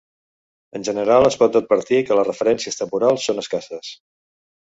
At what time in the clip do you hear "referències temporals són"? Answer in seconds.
2.29-3.43